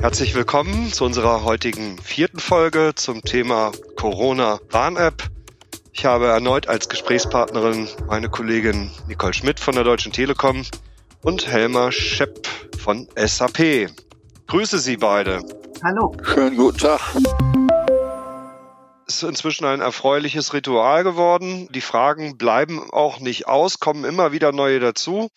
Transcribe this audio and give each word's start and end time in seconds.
Herzlich 0.00 0.34
willkommen 0.34 0.92
zu 0.92 1.04
unserer 1.04 1.44
heutigen 1.44 1.96
vierten 1.98 2.40
Folge 2.40 2.92
zum 2.94 3.22
Thema 3.22 3.72
Corona-Warn-App. 3.96 5.22
Ich 5.92 6.04
habe 6.04 6.26
erneut 6.26 6.68
als 6.68 6.88
Gesprächspartnerin 6.88 7.88
meine 8.08 8.28
Kollegin 8.28 8.90
Nicole 9.06 9.32
Schmidt 9.32 9.60
von 9.60 9.74
der 9.74 9.84
Deutschen 9.84 10.12
Telekom 10.12 10.64
und 11.22 11.46
Helmer 11.46 11.92
Schepp 11.92 12.48
von 12.78 13.08
SAP. 13.14 13.90
Grüße 14.48 14.78
Sie 14.80 14.96
beide. 14.96 15.40
Hallo. 15.84 16.16
Schönen 16.22 16.56
guten 16.56 16.78
Tag. 16.78 17.00
Es 19.06 19.16
ist 19.16 19.22
inzwischen 19.22 19.66
ein 19.66 19.80
erfreuliches 19.80 20.52
Ritual 20.52 21.04
geworden. 21.04 21.68
Die 21.72 21.80
Fragen 21.80 22.38
bleiben 22.38 22.90
auch 22.90 23.20
nicht 23.20 23.46
aus, 23.46 23.78
kommen 23.78 24.04
immer 24.04 24.32
wieder 24.32 24.52
neue 24.52 24.80
dazu. 24.80 25.30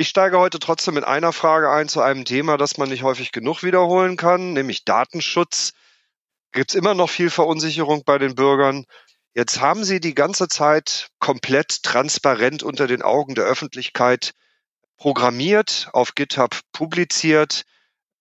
Ich 0.00 0.10
steige 0.10 0.38
heute 0.38 0.60
trotzdem 0.60 0.94
mit 0.94 1.02
einer 1.02 1.32
Frage 1.32 1.72
ein 1.72 1.88
zu 1.88 2.00
einem 2.00 2.24
Thema, 2.24 2.56
das 2.56 2.78
man 2.78 2.88
nicht 2.88 3.02
häufig 3.02 3.32
genug 3.32 3.64
wiederholen 3.64 4.16
kann, 4.16 4.52
nämlich 4.52 4.84
Datenschutz. 4.84 5.72
Gibt 6.52 6.70
es 6.70 6.76
immer 6.76 6.94
noch 6.94 7.10
viel 7.10 7.30
Verunsicherung 7.30 8.04
bei 8.04 8.16
den 8.18 8.36
Bürgern? 8.36 8.84
Jetzt 9.34 9.60
haben 9.60 9.82
Sie 9.82 9.98
die 9.98 10.14
ganze 10.14 10.46
Zeit 10.46 11.08
komplett 11.18 11.82
transparent 11.82 12.62
unter 12.62 12.86
den 12.86 13.02
Augen 13.02 13.34
der 13.34 13.46
Öffentlichkeit 13.46 14.34
programmiert, 14.98 15.88
auf 15.92 16.14
GitHub 16.14 16.60
publiziert. 16.70 17.64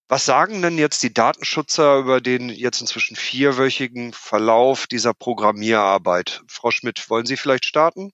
Was 0.08 0.26
sagen 0.26 0.64
denn 0.64 0.80
jetzt 0.80 1.04
die 1.04 1.14
Datenschützer 1.14 2.00
über 2.00 2.22
den 2.22 2.50
jetzt 2.50 2.82
inzwischen 2.82 3.16
vierwöchigen 3.16 4.14
Verlauf 4.14 4.88
dieser 4.88 5.14
Programmierarbeit? 5.14 6.42
Frau 6.48 6.72
Schmidt, 6.72 7.08
wollen 7.12 7.28
Sie 7.28 7.38
vielleicht 7.38 7.66
starten? 7.66 8.14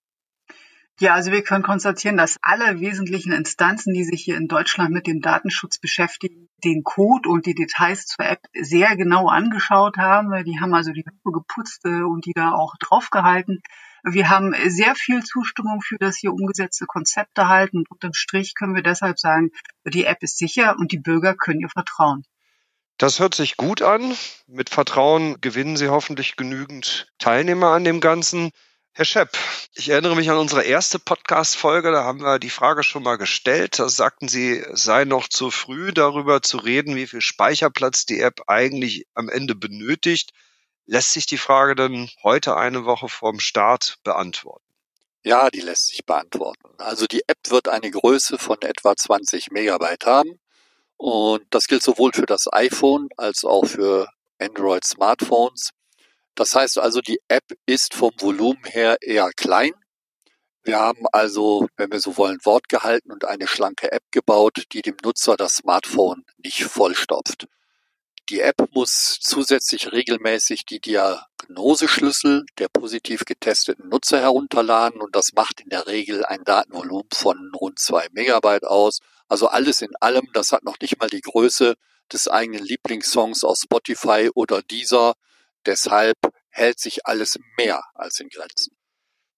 Ja, 0.99 1.15
also 1.15 1.31
wir 1.31 1.41
können 1.41 1.63
konstatieren, 1.63 2.17
dass 2.17 2.37
alle 2.43 2.79
wesentlichen 2.79 3.31
Instanzen, 3.31 3.93
die 3.93 4.03
sich 4.03 4.23
hier 4.23 4.37
in 4.37 4.47
Deutschland 4.47 4.91
mit 4.91 5.07
dem 5.07 5.21
Datenschutz 5.21 5.79
beschäftigen, 5.79 6.49
den 6.63 6.83
Code 6.83 7.29
und 7.29 7.47
die 7.47 7.55
Details 7.55 8.05
zur 8.05 8.25
App 8.25 8.41
sehr 8.53 8.95
genau 8.95 9.27
angeschaut 9.27 9.97
haben. 9.97 10.43
Die 10.43 10.59
haben 10.59 10.73
also 10.73 10.91
die 10.91 11.03
Lupe 11.03 11.39
geputzt 11.39 11.85
äh, 11.85 12.03
und 12.03 12.25
die 12.25 12.33
da 12.33 12.51
auch 12.51 12.75
draufgehalten. 12.79 13.61
Wir 14.03 14.29
haben 14.29 14.53
sehr 14.67 14.95
viel 14.95 15.23
Zustimmung 15.23 15.81
für 15.81 15.97
das 15.97 16.17
hier 16.17 16.33
umgesetzte 16.33 16.85
Konzept 16.85 17.37
erhalten 17.37 17.77
und 17.77 17.89
unterm 17.89 18.13
Strich 18.13 18.53
können 18.53 18.75
wir 18.75 18.83
deshalb 18.83 19.17
sagen, 19.17 19.49
die 19.85 20.05
App 20.05 20.21
ist 20.21 20.37
sicher 20.37 20.75
und 20.77 20.91
die 20.91 20.99
Bürger 20.99 21.35
können 21.35 21.61
ihr 21.61 21.69
vertrauen. 21.69 22.23
Das 22.97 23.19
hört 23.19 23.33
sich 23.33 23.57
gut 23.57 23.81
an. 23.81 24.13
Mit 24.45 24.69
Vertrauen 24.69 25.41
gewinnen 25.41 25.77
Sie 25.77 25.89
hoffentlich 25.89 26.35
genügend 26.35 27.07
Teilnehmer 27.17 27.69
an 27.69 27.83
dem 27.83 27.99
Ganzen. 27.99 28.51
Herr 28.95 29.05
Schepp, 29.05 29.35
ich 29.73 29.89
erinnere 29.89 30.15
mich 30.15 30.29
an 30.29 30.37
unsere 30.37 30.61
erste 30.65 30.99
Podcast-Folge, 30.99 31.91
da 31.91 32.03
haben 32.03 32.21
wir 32.21 32.37
die 32.37 32.51
Frage 32.51 32.83
schon 32.83 33.01
mal 33.01 33.15
gestellt. 33.15 33.79
Da 33.79 33.89
sagten 33.89 34.27
Sie, 34.27 34.63
sei 34.73 35.03
noch 35.03 35.27
zu 35.27 35.49
früh, 35.49 35.91
darüber 35.91 36.43
zu 36.43 36.57
reden, 36.57 36.95
wie 36.95 37.07
viel 37.07 37.21
Speicherplatz 37.21 38.05
die 38.05 38.19
App 38.19 38.41
eigentlich 38.45 39.07
am 39.15 39.29
Ende 39.29 39.55
benötigt. 39.55 40.29
Lässt 40.85 41.13
sich 41.13 41.25
die 41.25 41.39
Frage 41.39 41.73
dann 41.73 42.07
heute 42.21 42.55
eine 42.55 42.85
Woche 42.85 43.09
vorm 43.09 43.39
Start 43.39 43.97
beantworten? 44.03 44.63
Ja, 45.23 45.49
die 45.49 45.61
lässt 45.61 45.87
sich 45.87 46.05
beantworten. 46.05 46.69
Also 46.77 47.07
die 47.07 47.23
App 47.25 47.39
wird 47.49 47.69
eine 47.69 47.89
Größe 47.89 48.37
von 48.37 48.61
etwa 48.61 48.95
20 48.95 49.49
Megabyte 49.49 50.05
haben. 50.05 50.39
Und 50.97 51.47
das 51.49 51.65
gilt 51.65 51.81
sowohl 51.81 52.11
für 52.13 52.27
das 52.27 52.45
iPhone 52.53 53.09
als 53.17 53.43
auch 53.43 53.65
für 53.65 54.07
Android-Smartphones. 54.37 55.71
Das 56.35 56.55
heißt 56.55 56.79
also, 56.79 57.01
die 57.01 57.19
App 57.27 57.45
ist 57.65 57.93
vom 57.93 58.11
Volumen 58.17 58.63
her 58.65 58.97
eher 59.01 59.31
klein. 59.35 59.73
Wir 60.63 60.79
haben 60.79 61.05
also, 61.11 61.67
wenn 61.75 61.91
wir 61.91 61.99
so 61.99 62.15
wollen, 62.17 62.39
Wort 62.43 62.69
gehalten 62.69 63.11
und 63.11 63.25
eine 63.25 63.47
schlanke 63.47 63.91
App 63.91 64.03
gebaut, 64.11 64.63
die 64.71 64.81
dem 64.81 64.95
Nutzer 65.03 65.35
das 65.35 65.55
Smartphone 65.55 66.23
nicht 66.37 66.63
vollstopft. 66.63 67.47
Die 68.29 68.39
App 68.39 68.69
muss 68.71 69.17
zusätzlich 69.19 69.91
regelmäßig 69.91 70.65
die 70.65 70.79
Diagnoseschlüssel 70.79 72.45
der 72.57 72.69
positiv 72.69 73.25
getesteten 73.25 73.89
Nutzer 73.89 74.21
herunterladen 74.21 75.01
und 75.01 75.13
das 75.17 75.33
macht 75.33 75.59
in 75.59 75.67
der 75.69 75.87
Regel 75.87 76.23
ein 76.23 76.45
Datenvolumen 76.45 77.09
von 77.13 77.51
rund 77.53 77.79
zwei 77.79 78.07
Megabyte 78.13 78.63
aus. 78.63 78.99
Also 79.27 79.47
alles 79.47 79.81
in 79.81 79.93
allem, 79.99 80.29
das 80.33 80.53
hat 80.53 80.63
noch 80.63 80.79
nicht 80.79 80.97
mal 81.01 81.09
die 81.09 81.19
Größe 81.19 81.75
des 82.13 82.29
eigenen 82.29 82.63
Lieblingssongs 82.63 83.43
aus 83.43 83.63
Spotify 83.63 84.29
oder 84.33 84.61
dieser. 84.61 85.15
Deshalb 85.65 86.17
hält 86.49 86.79
sich 86.79 87.05
alles 87.05 87.39
mehr 87.57 87.83
als 87.95 88.19
in 88.19 88.29
Grenzen. 88.29 88.75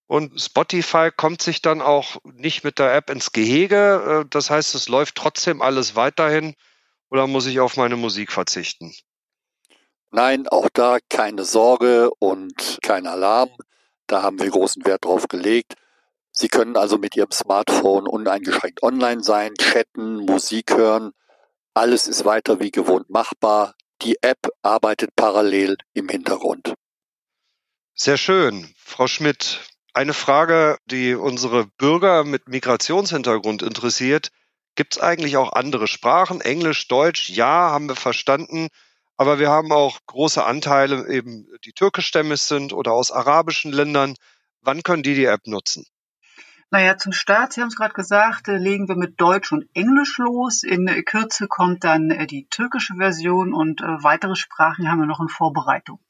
Und 0.08 0.40
Spotify 0.40 1.10
kommt 1.16 1.42
sich 1.42 1.62
dann 1.62 1.82
auch 1.82 2.18
nicht 2.24 2.64
mit 2.64 2.78
der 2.78 2.94
App 2.94 3.10
ins 3.10 3.32
Gehege. 3.32 4.24
Äh, 4.26 4.30
das 4.30 4.50
heißt, 4.50 4.76
es 4.76 4.88
läuft 4.88 5.16
trotzdem 5.16 5.62
alles 5.62 5.96
weiterhin 5.96 6.56
oder 7.10 7.28
muss 7.28 7.48
ich 7.48 7.60
auf 7.60 7.78
meine 7.78 7.96
Musik 7.96 8.32
verzichten? 8.32 8.94
Nein, 10.12 10.48
auch 10.48 10.70
da 10.72 11.00
keine 11.10 11.44
Sorge 11.44 12.10
und 12.20 12.80
kein 12.82 13.08
Alarm. 13.08 13.50
Da 14.08 14.22
haben 14.22 14.40
wir 14.40 14.50
großen 14.50 14.86
Wert 14.86 15.06
drauf 15.06 15.28
gelegt. 15.28 15.74
Sie 16.32 16.48
können 16.48 16.78
also 16.78 16.98
mit 16.98 17.16
Ihrem 17.16 17.32
Smartphone 17.32 18.08
uneingeschränkt 18.08 18.84
online 18.84 19.24
sein, 19.24 19.54
chatten, 19.56 20.18
Musik 20.18 20.76
hören. 20.76 21.14
Alles 21.74 22.08
ist 22.08 22.26
weiter 22.26 22.60
wie 22.60 22.72
gewohnt 22.72 23.10
machbar. 23.10 23.76
Die 24.02 24.18
App 24.22 24.50
arbeitet 24.62 25.16
parallel 25.16 25.78
im 25.94 26.10
Hintergrund. 26.10 26.74
Sehr 27.94 28.18
schön. 28.18 28.74
Frau 28.78 29.08
Schmidt, 29.08 29.62
eine 29.94 30.14
Frage, 30.14 30.78
die 30.86 31.16
unsere 31.16 31.68
Bürger 31.78 32.24
mit 32.26 32.50
Migrationshintergrund 32.50 33.62
interessiert. 33.62 34.30
Gibt 34.76 34.96
es 34.96 35.02
eigentlich 35.02 35.38
auch 35.38 35.54
andere 35.54 35.88
Sprachen? 35.88 36.42
Englisch, 36.42 36.88
Deutsch? 36.90 37.30
Ja, 37.30 37.72
haben 37.72 37.88
wir 37.88 37.96
verstanden. 37.96 38.68
Aber 39.16 39.40
wir 39.40 39.50
haben 39.50 39.72
auch 39.72 40.00
große 40.06 40.44
Anteile, 40.44 41.08
eben 41.08 41.48
die 41.64 41.72
türkischstämmig 41.72 42.42
sind 42.42 42.74
oder 42.74 42.92
aus 42.92 43.12
arabischen 43.12 43.72
Ländern. 43.72 44.16
Wann 44.60 44.84
können 44.84 45.04
die 45.04 45.16
die 45.16 45.26
App 45.26 45.48
nutzen? 45.48 45.86
Naja, 46.76 46.98
zum 46.98 47.14
Start, 47.14 47.54
Sie 47.54 47.62
haben 47.62 47.70
es 47.70 47.78
gerade 47.78 47.94
gesagt, 47.94 48.50
äh, 48.50 48.58
legen 48.58 48.90
wir 48.90 48.98
mit 48.98 49.22
Deutsch 49.22 49.54
und 49.54 49.66
Englisch 49.74 50.18
los. 50.18 50.62
In 50.62 50.88
Kürze 51.06 51.48
kommt 51.48 51.86
dann 51.86 52.12
äh, 52.12 52.28
die 52.28 52.50
türkische 52.50 52.96
Version 52.96 53.54
und 53.54 53.80
äh, 53.80 53.86
weitere 54.04 54.36
Sprachen 54.36 54.92
haben 54.92 55.00
wir 55.00 55.06
noch 55.06 55.22
in 55.22 55.30
Vorbereitung. 55.30 56.02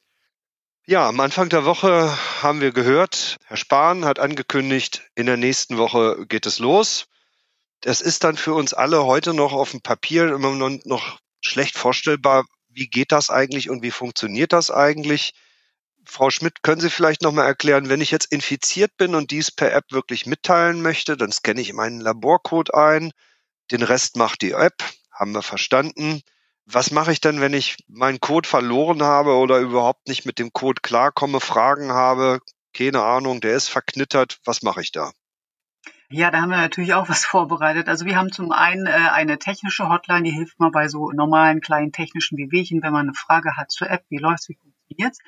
Ja, 0.87 1.07
am 1.07 1.19
Anfang 1.19 1.49
der 1.49 1.65
Woche 1.65 2.17
haben 2.41 2.61
wir 2.61 2.71
gehört, 2.71 3.37
Herr 3.45 3.57
Spahn 3.57 4.05
hat 4.05 4.17
angekündigt, 4.17 5.03
in 5.13 5.27
der 5.27 5.37
nächsten 5.37 5.77
Woche 5.77 6.25
geht 6.25 6.47
es 6.47 6.57
los. 6.57 7.05
Das 7.81 8.01
ist 8.01 8.23
dann 8.23 8.35
für 8.35 8.55
uns 8.55 8.73
alle 8.73 9.05
heute 9.05 9.35
noch 9.35 9.53
auf 9.53 9.69
dem 9.69 9.81
Papier 9.81 10.33
immer 10.33 10.55
noch 10.55 11.19
schlecht 11.41 11.77
vorstellbar. 11.77 12.43
Wie 12.69 12.87
geht 12.87 13.11
das 13.11 13.29
eigentlich 13.29 13.69
und 13.69 13.83
wie 13.83 13.91
funktioniert 13.91 14.51
das 14.51 14.71
eigentlich? 14.71 15.35
Frau 16.07 16.29
Schmidt, 16.29 16.63
können 16.63 16.81
Sie 16.81 16.89
vielleicht 16.89 17.21
nochmal 17.21 17.47
erklären, 17.47 17.89
wenn 17.89 18.01
ich 18.01 18.11
jetzt 18.11 18.31
infiziert 18.31 18.95
bin 18.97 19.15
und 19.15 19.31
dies 19.31 19.51
per 19.51 19.73
App 19.73 19.91
wirklich 19.91 20.25
mitteilen 20.25 20.81
möchte, 20.81 21.17
dann 21.17 21.31
scanne 21.31 21.61
ich 21.61 21.73
meinen 21.73 21.99
Laborcode 21.99 22.73
ein. 22.73 23.11
Den 23.71 23.83
Rest 23.83 24.15
macht 24.15 24.41
die 24.41 24.51
App. 24.51 24.83
Haben 25.11 25.31
wir 25.33 25.41
verstanden. 25.41 26.21
Was 26.65 26.91
mache 26.91 27.11
ich 27.11 27.21
denn, 27.21 27.41
wenn 27.41 27.53
ich 27.53 27.77
meinen 27.87 28.19
Code 28.19 28.47
verloren 28.47 29.03
habe 29.03 29.35
oder 29.35 29.59
überhaupt 29.59 30.07
nicht 30.07 30.25
mit 30.25 30.39
dem 30.39 30.51
Code 30.51 30.81
klarkomme, 30.81 31.39
Fragen 31.39 31.91
habe? 31.91 32.39
Keine 32.73 33.03
Ahnung, 33.03 33.39
der 33.39 33.55
ist 33.55 33.69
verknittert. 33.69 34.39
Was 34.45 34.61
mache 34.61 34.81
ich 34.81 34.91
da? 34.91 35.11
Ja, 36.09 36.29
da 36.29 36.41
haben 36.41 36.49
wir 36.49 36.57
natürlich 36.57 36.93
auch 36.93 37.09
was 37.09 37.25
vorbereitet. 37.25 37.87
Also 37.87 38.05
wir 38.05 38.15
haben 38.15 38.31
zum 38.31 38.51
einen 38.51 38.85
äh, 38.85 38.91
eine 38.91 39.39
technische 39.39 39.89
Hotline, 39.89 40.23
die 40.23 40.31
hilft 40.31 40.59
mal 40.59 40.71
bei 40.71 40.87
so 40.87 41.11
normalen 41.11 41.61
kleinen 41.61 41.91
technischen 41.91 42.37
Wehwehchen, 42.37 42.81
wenn 42.83 42.93
man 42.93 43.07
eine 43.07 43.13
Frage 43.13 43.55
hat 43.57 43.71
zur 43.71 43.89
App, 43.89 44.03
wie 44.09 44.17
läuft's, 44.17 44.49
wie 44.49 44.55
funktioniert's. 44.55 45.19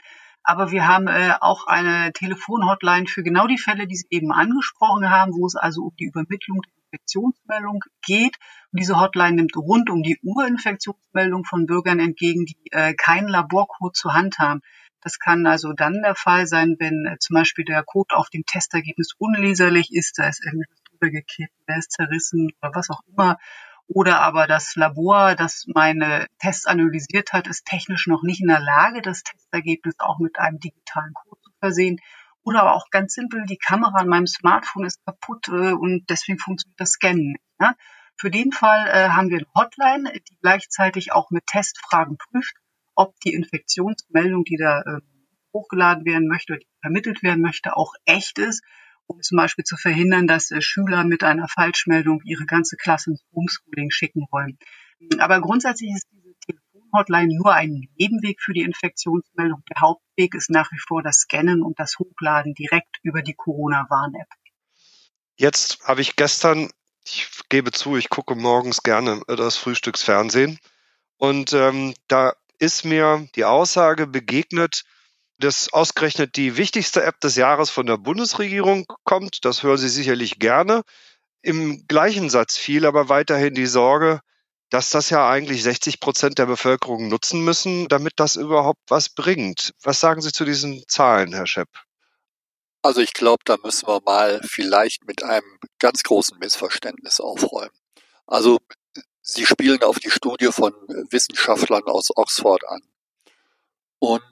Aber 0.47 0.71
wir 0.71 0.87
haben 0.87 1.09
äh, 1.09 1.33
auch 1.41 1.67
eine 1.67 2.13
Telefonhotline 2.13 3.07
für 3.07 3.21
genau 3.21 3.47
die 3.47 3.57
Fälle, 3.57 3.85
die 3.85 3.97
Sie 3.97 4.07
eben 4.11 4.31
angesprochen 4.31 5.09
haben, 5.09 5.33
wo 5.33 5.45
es 5.45 5.57
also 5.57 5.81
um 5.81 5.95
die 5.99 6.05
Übermittlung 6.05 6.61
der 6.61 6.71
Infektionsmeldung 6.85 7.83
geht. 8.01 8.37
Und 8.71 8.79
diese 8.79 8.97
Hotline 8.97 9.35
nimmt 9.35 9.57
rund 9.57 9.89
um 9.89 10.03
die 10.03 10.17
Uhr 10.23 10.47
Infektionsmeldung 10.47 11.43
von 11.43 11.65
Bürgern 11.65 11.99
entgegen, 11.99 12.45
die 12.45 12.55
äh, 12.71 12.93
keinen 12.93 13.27
Laborcode 13.27 13.97
zur 13.97 14.13
Hand 14.13 14.39
haben. 14.39 14.61
Das 15.01 15.19
kann 15.19 15.45
also 15.45 15.73
dann 15.73 16.01
der 16.01 16.15
Fall 16.15 16.47
sein, 16.47 16.77
wenn 16.79 17.05
äh, 17.05 17.17
zum 17.19 17.33
Beispiel 17.33 17.65
der 17.65 17.83
Code 17.83 18.15
auf 18.15 18.29
dem 18.29 18.45
Testergebnis 18.45 19.15
unleserlich 19.17 19.89
ist, 19.91 20.17
da 20.17 20.29
ist 20.29 20.45
irgendwas 20.45 20.69
drüber 20.89 21.11
gekippt, 21.11 21.53
der 21.67 21.77
ist 21.77 21.91
zerrissen 21.91 22.53
oder 22.61 22.71
was 22.73 22.89
auch 22.89 23.01
immer 23.09 23.37
oder 23.87 24.19
aber 24.21 24.47
das 24.47 24.75
Labor, 24.75 25.35
das 25.35 25.65
meine 25.73 26.27
Tests 26.39 26.65
analysiert 26.65 27.31
hat, 27.33 27.47
ist 27.47 27.65
technisch 27.65 28.07
noch 28.07 28.21
nicht 28.21 28.41
in 28.41 28.47
der 28.47 28.59
Lage, 28.59 29.01
das 29.01 29.23
Testergebnis 29.23 29.95
auch 29.99 30.19
mit 30.19 30.37
einem 30.39 30.59
digitalen 30.59 31.13
Code 31.13 31.41
zu 31.41 31.51
versehen. 31.59 31.99
Oder 32.43 32.61
aber 32.61 32.75
auch 32.75 32.89
ganz 32.91 33.13
simpel, 33.13 33.45
die 33.45 33.57
Kamera 33.57 33.99
an 33.99 34.07
meinem 34.07 34.27
Smartphone 34.27 34.85
ist 34.85 35.03
kaputt 35.05 35.47
äh, 35.47 35.71
und 35.71 36.05
deswegen 36.09 36.37
funktioniert 36.37 36.79
das 36.79 36.91
Scannen 36.91 37.31
nicht. 37.31 37.59
Ne? 37.59 37.75
Für 38.17 38.31
den 38.31 38.51
Fall 38.51 38.87
äh, 38.87 39.09
haben 39.09 39.29
wir 39.29 39.37
eine 39.37 39.47
Hotline, 39.55 40.11
die 40.13 40.37
gleichzeitig 40.41 41.11
auch 41.11 41.29
mit 41.29 41.45
Testfragen 41.45 42.17
prüft, 42.17 42.55
ob 42.95 43.19
die 43.21 43.33
Infektionsmeldung, 43.33 44.43
die 44.43 44.57
da 44.57 44.81
äh, 44.81 45.01
hochgeladen 45.53 46.05
werden 46.05 46.27
möchte 46.27 46.53
oder 46.53 46.59
die 46.59 46.67
vermittelt 46.81 47.23
werden 47.23 47.41
möchte, 47.41 47.75
auch 47.75 47.93
echt 48.05 48.37
ist 48.39 48.63
um 49.07 49.21
zum 49.21 49.37
Beispiel 49.37 49.63
zu 49.63 49.77
verhindern, 49.77 50.27
dass 50.27 50.51
äh, 50.51 50.61
Schüler 50.61 51.03
mit 51.03 51.23
einer 51.23 51.47
Falschmeldung 51.47 52.21
ihre 52.23 52.45
ganze 52.45 52.75
Klasse 52.77 53.11
ins 53.11 53.23
Homeschooling 53.33 53.89
schicken 53.89 54.27
wollen. 54.31 54.57
Aber 55.19 55.41
grundsätzlich 55.41 55.91
ist 55.91 56.07
diese 56.11 56.35
Telefonhotline 56.45 57.35
nur 57.35 57.53
ein 57.53 57.87
Nebenweg 57.97 58.41
für 58.41 58.53
die 58.53 58.61
Infektionsmeldung. 58.61 59.63
Der 59.69 59.81
Hauptweg 59.81 60.35
ist 60.35 60.49
nach 60.49 60.71
wie 60.71 60.79
vor 60.79 61.03
das 61.03 61.19
Scannen 61.19 61.61
und 61.61 61.79
das 61.79 61.97
Hochladen 61.99 62.53
direkt 62.53 62.97
über 63.03 63.21
die 63.21 63.35
Corona-Warn-App. 63.35 64.27
Jetzt 65.35 65.79
habe 65.83 66.01
ich 66.01 66.15
gestern, 66.15 66.69
ich 67.05 67.29
gebe 67.49 67.71
zu, 67.71 67.95
ich 67.95 68.09
gucke 68.09 68.35
morgens 68.35 68.81
gerne 68.81 69.21
das 69.27 69.55
Frühstücksfernsehen. 69.57 70.59
Und 71.17 71.53
ähm, 71.53 71.93
da 72.07 72.33
ist 72.59 72.85
mir 72.85 73.27
die 73.35 73.45
Aussage 73.45 74.07
begegnet, 74.07 74.83
dass 75.39 75.71
ausgerechnet 75.71 76.35
die 76.35 76.57
wichtigste 76.57 77.03
App 77.03 77.19
des 77.19 77.35
Jahres 77.35 77.69
von 77.69 77.85
der 77.85 77.97
Bundesregierung 77.97 78.85
kommt. 79.03 79.45
Das 79.45 79.63
hören 79.63 79.77
Sie 79.77 79.89
sicherlich 79.89 80.39
gerne. 80.39 80.81
Im 81.41 81.85
gleichen 81.87 82.29
Satz 82.29 82.57
fiel 82.57 82.85
aber 82.85 83.09
weiterhin 83.09 83.53
die 83.53 83.67
Sorge, 83.67 84.21
dass 84.69 84.89
das 84.89 85.09
ja 85.09 85.29
eigentlich 85.29 85.63
60 85.63 85.99
Prozent 85.99 86.39
der 86.39 86.45
Bevölkerung 86.45 87.07
nutzen 87.07 87.43
müssen, 87.43 87.87
damit 87.87 88.13
das 88.17 88.35
überhaupt 88.35 88.81
was 88.87 89.09
bringt. 89.09 89.73
Was 89.83 89.99
sagen 89.99 90.21
Sie 90.21 90.31
zu 90.31 90.43
diesen 90.43 90.83
Zahlen, 90.87 91.33
Herr 91.33 91.47
Schepp? 91.47 91.69
Also 92.81 93.01
ich 93.01 93.13
glaube, 93.13 93.43
da 93.45 93.57
müssen 93.63 93.87
wir 93.87 94.01
mal 94.05 94.41
vielleicht 94.43 95.05
mit 95.05 95.23
einem 95.23 95.59
ganz 95.79 96.03
großen 96.03 96.37
Missverständnis 96.39 97.19
aufräumen. 97.19 97.77
Also 98.25 98.59
Sie 99.21 99.45
spielen 99.45 99.83
auf 99.83 99.99
die 99.99 100.09
Studie 100.09 100.51
von 100.51 100.73
Wissenschaftlern 101.09 101.83
aus 101.83 102.15
Oxford 102.15 102.65
an. 102.67 102.81
Und 103.99 104.23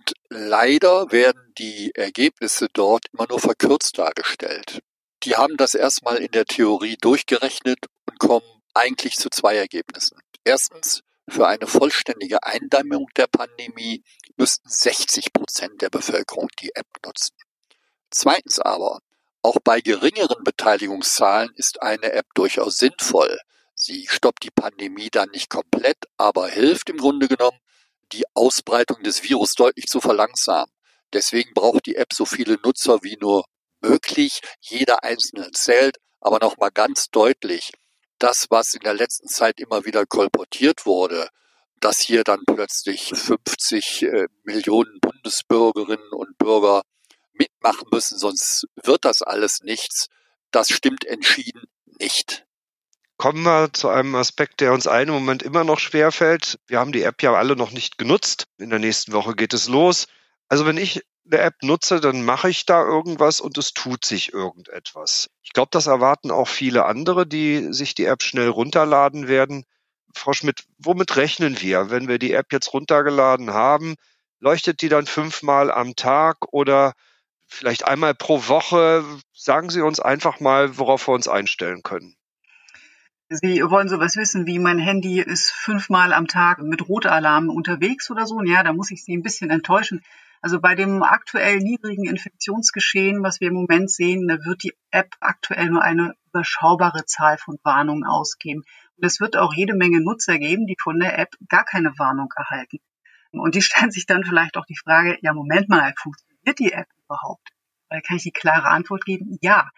leider 0.45 1.11
werden 1.11 1.53
die 1.57 1.93
Ergebnisse 1.95 2.67
dort 2.71 3.05
immer 3.11 3.27
nur 3.29 3.39
verkürzt 3.39 3.97
dargestellt. 3.97 4.81
Die 5.23 5.35
haben 5.35 5.57
das 5.57 5.73
erstmal 5.73 6.17
in 6.17 6.31
der 6.31 6.45
Theorie 6.45 6.97
durchgerechnet 7.01 7.79
und 8.05 8.19
kommen 8.19 8.45
eigentlich 8.73 9.15
zu 9.17 9.29
zwei 9.29 9.55
Ergebnissen. 9.55 10.19
Erstens, 10.43 11.01
für 11.27 11.47
eine 11.47 11.65
vollständige 11.65 12.43
Eindämmung 12.43 13.07
der 13.17 13.27
Pandemie 13.27 14.03
müssten 14.37 14.69
60 14.69 15.33
Prozent 15.33 15.81
der 15.81 15.89
Bevölkerung 15.89 16.49
die 16.59 16.75
App 16.75 16.87
nutzen. 17.03 17.35
Zweitens 18.11 18.59
aber, 18.59 18.99
auch 19.41 19.57
bei 19.63 19.81
geringeren 19.81 20.43
Beteiligungszahlen 20.43 21.51
ist 21.55 21.81
eine 21.81 22.13
App 22.13 22.27
durchaus 22.35 22.77
sinnvoll. 22.77 23.39
Sie 23.73 24.07
stoppt 24.07 24.43
die 24.43 24.51
Pandemie 24.51 25.09
dann 25.09 25.29
nicht 25.31 25.49
komplett, 25.49 25.97
aber 26.17 26.47
hilft 26.47 26.89
im 26.89 26.97
Grunde 26.97 27.27
genommen, 27.27 27.59
die 28.13 28.25
Ausbreitung 28.33 29.03
des 29.03 29.23
Virus 29.23 29.53
deutlich 29.53 29.85
zu 29.87 30.01
verlangsamen. 30.01 30.71
Deswegen 31.13 31.53
braucht 31.53 31.85
die 31.85 31.95
App 31.95 32.13
so 32.13 32.25
viele 32.25 32.57
Nutzer 32.63 33.03
wie 33.03 33.17
nur 33.17 33.45
möglich. 33.81 34.41
Jeder 34.59 35.03
einzelne 35.03 35.51
zählt, 35.51 35.97
aber 36.19 36.39
nochmal 36.39 36.71
ganz 36.71 37.09
deutlich, 37.09 37.71
das, 38.19 38.47
was 38.49 38.73
in 38.73 38.81
der 38.81 38.93
letzten 38.93 39.27
Zeit 39.27 39.59
immer 39.59 39.85
wieder 39.85 40.05
kolportiert 40.05 40.85
wurde, 40.85 41.29
dass 41.79 41.99
hier 41.99 42.23
dann 42.23 42.43
plötzlich 42.45 43.11
50 43.13 44.03
äh, 44.03 44.27
Millionen 44.43 44.99
Bundesbürgerinnen 45.01 46.11
und 46.11 46.37
Bürger 46.37 46.83
mitmachen 47.33 47.87
müssen, 47.91 48.17
sonst 48.17 48.67
wird 48.81 49.05
das 49.05 49.21
alles 49.21 49.61
nichts. 49.61 50.07
Das 50.51 50.69
stimmt 50.69 51.05
entschieden 51.05 51.63
nicht. 51.99 52.45
Kommen 53.17 53.43
wir 53.43 53.71
zu 53.71 53.87
einem 53.87 54.13
Aspekt, 54.15 54.59
der 54.59 54.73
uns 54.73 54.87
im 54.87 55.09
Moment 55.09 55.41
immer 55.41 55.63
noch 55.63 55.79
schwerfällt. 55.79 56.59
Wir 56.67 56.79
haben 56.79 56.91
die 56.91 57.03
App 57.03 57.23
ja 57.23 57.33
alle 57.33 57.55
noch 57.55 57.71
nicht 57.71 57.97
genutzt. 57.97 58.45
In 58.57 58.69
der 58.69 58.79
nächsten 58.79 59.13
Woche 59.13 59.35
geht 59.35 59.53
es 59.53 59.69
los. 59.69 60.07
Also 60.49 60.65
wenn 60.65 60.77
ich 60.77 61.01
eine 61.25 61.39
App 61.39 61.55
nutze, 61.63 62.01
dann 62.01 62.23
mache 62.23 62.49
ich 62.49 62.65
da 62.65 62.83
irgendwas 62.83 63.39
und 63.39 63.57
es 63.57 63.73
tut 63.73 64.05
sich 64.05 64.33
irgendetwas. 64.33 65.29
Ich 65.43 65.53
glaube, 65.53 65.69
das 65.71 65.87
erwarten 65.87 66.29
auch 66.29 66.47
viele 66.47 66.85
andere, 66.85 67.25
die 67.25 67.73
sich 67.73 67.95
die 67.95 68.05
App 68.05 68.21
schnell 68.21 68.49
runterladen 68.49 69.27
werden. 69.27 69.63
Frau 70.13 70.33
Schmidt, 70.33 70.65
womit 70.77 71.15
rechnen 71.15 71.59
wir, 71.61 71.89
wenn 71.89 72.07
wir 72.07 72.19
die 72.19 72.33
App 72.33 72.51
jetzt 72.51 72.73
runtergeladen 72.73 73.53
haben? 73.53 73.95
Leuchtet 74.39 74.81
die 74.81 74.89
dann 74.89 75.07
fünfmal 75.07 75.71
am 75.71 75.95
Tag 75.95 76.37
oder 76.51 76.93
vielleicht 77.47 77.85
einmal 77.85 78.13
pro 78.13 78.47
Woche? 78.47 79.03
Sagen 79.33 79.69
Sie 79.69 79.81
uns 79.81 79.99
einfach 79.99 80.39
mal, 80.41 80.77
worauf 80.77 81.07
wir 81.07 81.13
uns 81.13 81.27
einstellen 81.27 81.81
können. 81.81 82.17
Sie 83.29 83.59
wollen 83.63 83.89
sowas 83.89 84.17
wissen 84.17 84.45
wie 84.45 84.59
mein 84.59 84.77
Handy 84.77 85.19
ist 85.19 85.51
fünfmal 85.51 86.13
am 86.13 86.27
Tag 86.27 86.59
mit 86.59 86.87
Rotalarm 86.87 87.49
unterwegs 87.49 88.11
oder 88.11 88.27
so. 88.27 88.43
Ja, 88.43 88.61
da 88.61 88.71
muss 88.71 88.91
ich 88.91 89.03
Sie 89.03 89.17
ein 89.17 89.23
bisschen 89.23 89.49
enttäuschen. 89.49 90.03
Also 90.43 90.61
bei 90.61 90.75
dem 90.75 91.01
aktuell 91.01 91.57
niedrigen 91.57 92.05
Infektionsgeschehen, 92.05 93.23
was 93.23 93.41
wir 93.41 93.47
im 93.47 93.55
Moment 93.55 93.89
sehen, 93.89 94.27
da 94.27 94.35
wird 94.45 94.61
die 94.61 94.73
App 94.91 95.15
aktuell 95.21 95.71
nur 95.71 95.81
eine 95.81 96.13
überschaubare 96.27 97.05
Zahl 97.05 97.39
von 97.39 97.57
Warnungen 97.63 98.05
ausgeben. 98.05 98.63
Und 98.95 99.05
es 99.05 99.19
wird 99.19 99.37
auch 99.37 99.55
jede 99.55 99.73
Menge 99.73 100.01
Nutzer 100.01 100.37
geben, 100.37 100.67
die 100.67 100.77
von 100.79 100.99
der 100.99 101.17
App 101.17 101.33
gar 101.49 101.65
keine 101.65 101.97
Warnung 101.97 102.31
erhalten. 102.35 102.77
Und 103.31 103.55
die 103.55 103.63
stellen 103.63 103.89
sich 103.89 104.05
dann 104.05 104.23
vielleicht 104.23 104.55
auch 104.55 104.65
die 104.65 104.77
Frage, 104.77 105.17
ja, 105.21 105.33
Moment 105.33 105.67
mal, 105.67 105.95
funktioniert 105.97 106.59
die 106.59 106.73
App 106.73 106.89
überhaupt? 107.05 107.49
Da 107.89 108.01
kann 108.01 108.17
ich 108.17 108.23
die 108.23 108.31
klare 108.31 108.67
Antwort 108.67 109.03
geben, 109.03 109.39
ja, 109.41 109.71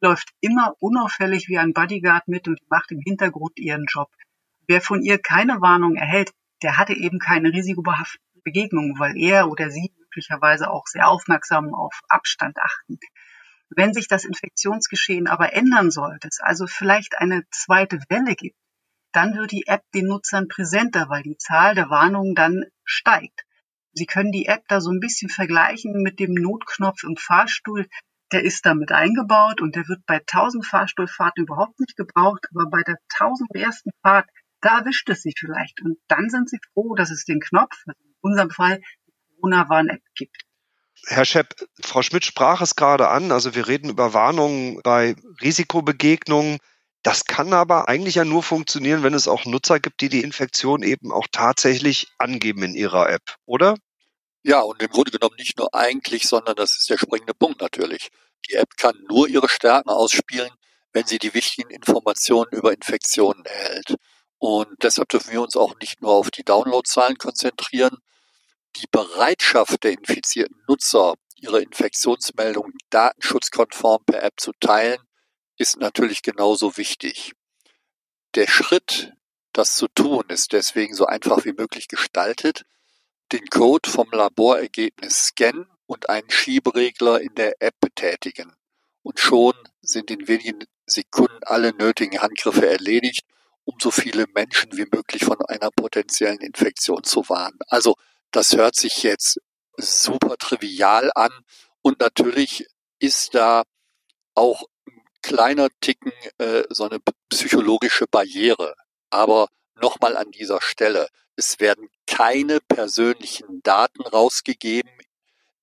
läuft 0.00 0.30
immer 0.40 0.74
unauffällig 0.80 1.48
wie 1.48 1.58
ein 1.58 1.72
Bodyguard 1.72 2.28
mit 2.28 2.48
und 2.48 2.60
macht 2.70 2.90
im 2.92 3.00
Hintergrund 3.00 3.58
ihren 3.58 3.86
Job. 3.86 4.10
Wer 4.66 4.80
von 4.80 5.02
ihr 5.02 5.18
keine 5.18 5.60
Warnung 5.60 5.96
erhält, 5.96 6.32
der 6.62 6.76
hatte 6.76 6.94
eben 6.94 7.18
keine 7.18 7.52
risikobehaftete 7.52 8.22
Begegnung, 8.44 8.98
weil 8.98 9.16
er 9.16 9.48
oder 9.48 9.70
sie 9.70 9.92
möglicherweise 9.98 10.70
auch 10.70 10.86
sehr 10.86 11.08
aufmerksam 11.08 11.74
auf 11.74 12.00
Abstand 12.08 12.56
achten. 12.58 12.98
Wenn 13.68 13.92
sich 13.92 14.06
das 14.06 14.24
Infektionsgeschehen 14.24 15.26
aber 15.26 15.52
ändern 15.52 15.90
sollte, 15.90 16.28
es 16.28 16.40
also 16.40 16.66
vielleicht 16.66 17.18
eine 17.18 17.42
zweite 17.50 17.98
Welle 18.08 18.36
gibt, 18.36 18.56
dann 19.12 19.34
wird 19.34 19.50
die 19.50 19.66
App 19.66 19.82
den 19.94 20.06
Nutzern 20.06 20.46
präsenter, 20.46 21.08
weil 21.08 21.22
die 21.22 21.38
Zahl 21.38 21.74
der 21.74 21.90
Warnungen 21.90 22.34
dann 22.34 22.64
steigt. 22.84 23.44
Sie 23.92 24.06
können 24.06 24.30
die 24.30 24.46
App 24.46 24.62
da 24.68 24.80
so 24.80 24.90
ein 24.90 25.00
bisschen 25.00 25.30
vergleichen 25.30 26.02
mit 26.02 26.20
dem 26.20 26.34
Notknopf 26.34 27.02
im 27.02 27.16
Fahrstuhl. 27.16 27.88
Der 28.32 28.42
ist 28.42 28.66
damit 28.66 28.90
eingebaut 28.90 29.60
und 29.60 29.76
der 29.76 29.86
wird 29.88 30.04
bei 30.06 30.16
1000 30.16 30.66
Fahrstuhlfahrten 30.66 31.44
überhaupt 31.44 31.78
nicht 31.78 31.96
gebraucht, 31.96 32.46
aber 32.52 32.68
bei 32.68 32.82
der 32.82 32.96
1000 33.18 33.54
ersten 33.54 33.90
Fahrt, 34.02 34.28
da 34.60 34.80
erwischt 34.80 35.08
es 35.08 35.22
sie 35.22 35.32
vielleicht. 35.38 35.80
Und 35.82 35.98
dann 36.08 36.28
sind 36.28 36.50
sie 36.50 36.58
froh, 36.72 36.94
dass 36.94 37.10
es 37.10 37.24
den 37.24 37.40
Knopf, 37.40 37.76
also 37.86 38.00
in 38.00 38.16
unserem 38.20 38.50
Fall 38.50 38.80
die 39.06 39.12
Corona-Warn-App 39.36 40.02
gibt. 40.16 40.42
Herr 41.06 41.24
Schepp, 41.24 41.54
Frau 41.80 42.02
Schmidt 42.02 42.24
sprach 42.24 42.60
es 42.60 42.74
gerade 42.74 43.08
an. 43.08 43.30
Also 43.30 43.54
wir 43.54 43.68
reden 43.68 43.90
über 43.90 44.12
Warnungen 44.12 44.80
bei 44.82 45.14
Risikobegegnungen. 45.40 46.58
Das 47.02 47.26
kann 47.26 47.52
aber 47.52 47.88
eigentlich 47.88 48.16
ja 48.16 48.24
nur 48.24 48.42
funktionieren, 48.42 49.04
wenn 49.04 49.14
es 49.14 49.28
auch 49.28 49.44
Nutzer 49.44 49.78
gibt, 49.78 50.00
die 50.00 50.08
die 50.08 50.24
Infektion 50.24 50.82
eben 50.82 51.12
auch 51.12 51.28
tatsächlich 51.30 52.08
angeben 52.18 52.64
in 52.64 52.74
ihrer 52.74 53.08
App, 53.08 53.36
oder? 53.44 53.76
Ja, 54.46 54.60
und 54.60 54.80
im 54.80 54.90
Grunde 54.90 55.10
genommen 55.10 55.34
nicht 55.40 55.58
nur 55.58 55.74
eigentlich, 55.74 56.28
sondern 56.28 56.54
das 56.54 56.76
ist 56.76 56.88
der 56.88 56.98
springende 56.98 57.34
Punkt 57.34 57.60
natürlich. 57.60 58.10
Die 58.48 58.54
App 58.54 58.76
kann 58.76 58.96
nur 59.08 59.26
ihre 59.26 59.48
Stärken 59.48 59.88
ausspielen, 59.90 60.50
wenn 60.92 61.04
sie 61.04 61.18
die 61.18 61.34
wichtigen 61.34 61.70
Informationen 61.70 62.52
über 62.52 62.72
Infektionen 62.72 63.44
erhält. 63.44 63.96
Und 64.38 64.68
deshalb 64.84 65.08
dürfen 65.08 65.32
wir 65.32 65.42
uns 65.42 65.56
auch 65.56 65.74
nicht 65.80 66.00
nur 66.00 66.12
auf 66.12 66.30
die 66.30 66.44
Downloadzahlen 66.44 67.18
konzentrieren. 67.18 67.98
Die 68.76 68.86
Bereitschaft 68.88 69.82
der 69.82 69.94
infizierten 69.94 70.62
Nutzer, 70.68 71.14
ihre 71.34 71.60
Infektionsmeldungen 71.60 72.74
datenschutzkonform 72.90 74.04
per 74.04 74.22
App 74.22 74.34
zu 74.38 74.52
teilen, 74.60 75.00
ist 75.58 75.76
natürlich 75.78 76.22
genauso 76.22 76.76
wichtig. 76.76 77.32
Der 78.36 78.46
Schritt, 78.46 79.12
das 79.52 79.74
zu 79.74 79.88
tun, 79.88 80.22
ist 80.28 80.52
deswegen 80.52 80.94
so 80.94 81.06
einfach 81.06 81.44
wie 81.44 81.52
möglich 81.52 81.88
gestaltet 81.88 82.62
den 83.32 83.46
Code 83.46 83.88
vom 83.90 84.08
Laborergebnis 84.12 85.28
scannen 85.28 85.66
und 85.86 86.08
einen 86.08 86.30
Schieberegler 86.30 87.20
in 87.20 87.34
der 87.34 87.60
App 87.60 87.74
betätigen. 87.80 88.52
Und 89.02 89.20
schon 89.20 89.54
sind 89.82 90.10
in 90.10 90.28
wenigen 90.28 90.64
Sekunden 90.86 91.42
alle 91.42 91.72
nötigen 91.72 92.20
Handgriffe 92.20 92.68
erledigt, 92.68 93.24
um 93.64 93.76
so 93.80 93.90
viele 93.90 94.26
Menschen 94.34 94.76
wie 94.76 94.86
möglich 94.92 95.24
von 95.24 95.40
einer 95.46 95.70
potenziellen 95.70 96.40
Infektion 96.40 97.02
zu 97.04 97.28
warnen. 97.28 97.58
Also 97.68 97.96
das 98.30 98.56
hört 98.56 98.76
sich 98.76 99.02
jetzt 99.02 99.40
super 99.76 100.36
trivial 100.36 101.10
an 101.14 101.32
und 101.82 102.00
natürlich 102.00 102.66
ist 102.98 103.34
da 103.34 103.64
auch 104.34 104.64
ein 104.86 105.02
kleiner 105.22 105.68
Ticken 105.80 106.12
äh, 106.38 106.62
so 106.70 106.88
eine 106.88 106.98
psychologische 107.28 108.06
Barriere. 108.06 108.74
Aber 109.10 109.48
nochmal 109.74 110.16
an 110.16 110.30
dieser 110.30 110.60
Stelle, 110.60 111.08
es 111.36 111.60
werden 111.60 111.88
keine 112.06 112.60
persönlichen 112.60 113.62
Daten 113.62 114.02
rausgegeben. 114.02 114.90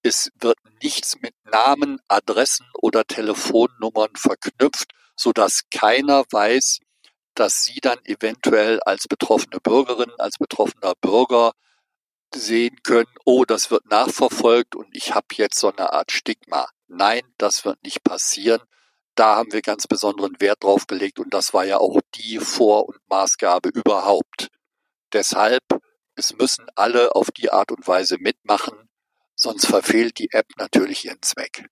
Es 0.04 0.32
wird 0.40 0.58
nichts 0.82 1.18
mit 1.22 1.34
Namen, 1.46 2.00
Adressen 2.08 2.68
oder 2.82 3.06
Telefonnummern 3.06 4.16
verknüpft, 4.16 4.92
so 5.16 5.32
dass 5.32 5.64
keiner 5.72 6.24
weiß, 6.30 6.80
dass 7.36 7.64
Sie 7.64 7.80
dann 7.82 8.00
eventuell 8.06 8.80
als 8.82 9.08
betroffene 9.08 9.60
Bürgerin, 9.60 10.12
als 10.20 10.38
betroffener 10.38 10.94
Bürger 11.02 11.54
sehen 12.36 12.78
können, 12.84 13.14
oh, 13.26 13.46
das 13.46 13.72
wird 13.72 13.86
nachverfolgt 13.90 14.76
und 14.76 14.88
ich 14.96 15.14
habe 15.14 15.28
jetzt 15.34 15.60
so 15.60 15.72
eine 15.72 15.94
Art 15.94 16.12
Stigma. 16.12 16.68
Nein, 16.88 17.22
das 17.38 17.66
wird 17.66 17.82
nicht 17.84 18.04
passieren. 18.04 18.62
Da 19.16 19.36
haben 19.36 19.54
wir 19.54 19.62
ganz 19.62 19.88
besonderen 19.88 20.40
Wert 20.40 20.64
drauf 20.64 20.88
gelegt 20.88 21.20
und 21.20 21.34
das 21.34 21.54
war 21.54 21.66
ja 21.66 21.78
auch 21.78 22.00
die 22.16 22.40
Vor- 22.40 22.88
und 22.90 22.98
Maßgabe 23.10 23.70
überhaupt. 23.70 24.50
Deshalb, 25.14 25.64
es 26.16 26.34
müssen 26.34 26.66
alle 26.76 27.16
auf 27.16 27.30
die 27.30 27.52
Art 27.52 27.72
und 27.72 27.88
Weise 27.88 28.18
mitmachen, 28.18 28.90
sonst 29.36 29.68
verfehlt 29.68 30.18
die 30.18 30.32
App 30.32 30.48
natürlich 30.58 31.06
ihren 31.06 31.22
Zweck. 31.22 31.66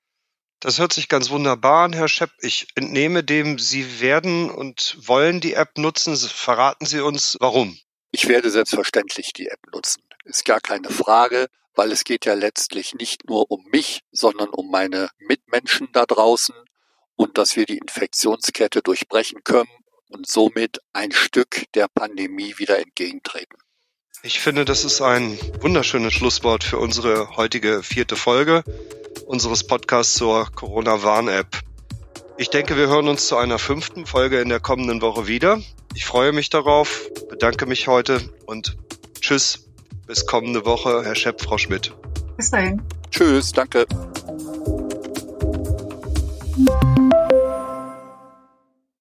Das 0.60 0.78
hört 0.78 0.94
sich 0.94 1.10
ganz 1.10 1.32
wunderbar 1.32 1.86
an, 1.86 1.94
Herr 1.94 2.08
Schepp. 2.08 2.30
Ich 2.42 2.68
entnehme 2.76 3.24
dem, 3.24 3.58
Sie 3.58 4.00
werden 4.00 4.52
und 4.52 4.96
wollen 5.08 5.42
die 5.42 5.54
App 5.54 5.76
nutzen. 5.80 6.16
Verraten 6.16 6.86
Sie 6.86 7.02
uns, 7.02 7.36
warum. 7.40 7.80
Ich 8.12 8.28
werde 8.28 8.52
selbstverständlich 8.52 9.34
die 9.34 9.48
App 9.48 9.60
nutzen. 9.74 10.04
Ist 10.24 10.46
gar 10.46 10.62
keine 10.62 10.92
Frage, 10.92 11.48
weil 11.74 11.92
es 11.92 12.04
geht 12.04 12.26
ja 12.26 12.36
letztlich 12.36 12.94
nicht 12.94 13.28
nur 13.28 13.50
um 13.50 13.66
mich, 13.72 14.02
sondern 14.12 14.50
um 14.50 14.70
meine 14.70 15.10
Mitmenschen 15.18 15.90
da 15.94 16.06
draußen 16.06 16.56
und 17.16 17.40
dass 17.40 17.56
wir 17.56 17.66
die 17.66 17.80
Infektionskette 17.80 18.84
durchbrechen 18.84 19.44
können 19.44 19.81
und 20.12 20.28
somit 20.28 20.82
ein 20.94 21.12
Stück 21.12 21.66
der 21.74 21.88
Pandemie 21.88 22.58
wieder 22.58 22.80
entgegentreten. 22.80 23.58
Ich 24.24 24.40
finde, 24.40 24.66
das 24.66 24.86
ist 24.86 25.02
ein 25.02 25.38
wunderschönes 25.62 26.14
Schlusswort 26.14 26.64
für 26.64 26.78
unsere 26.78 27.36
heutige 27.38 27.82
vierte 27.82 28.16
Folge 28.16 28.64
unseres 29.26 29.66
Podcasts 29.66 30.14
zur 30.14 30.52
Corona-Warn-App. 30.54 31.48
Ich 32.38 32.50
denke, 32.50 32.78
wir 32.78 32.88
hören 32.88 33.08
uns 33.08 33.28
zu 33.28 33.38
einer 33.38 33.60
fünften 33.60 34.06
Folge 34.06 34.42
in 34.42 34.50
der 34.50 34.60
kommenden 34.60 35.02
Woche 35.02 35.28
wieder. 35.28 35.60
Ich 35.96 36.06
freue 36.06 36.32
mich 36.32 36.50
darauf, 36.50 37.10
bedanke 37.30 37.66
mich 37.66 37.88
heute 37.88 38.22
und 38.46 38.78
tschüss. 39.20 39.70
Bis 40.06 40.26
kommende 40.26 40.66
Woche, 40.66 41.04
Herr 41.04 41.16
Schepp, 41.16 41.42
Frau 41.42 41.58
Schmidt. 41.58 41.94
Bis 42.38 42.52
dahin. 42.52 42.82
Tschüss, 43.10 43.52
danke. 43.52 43.86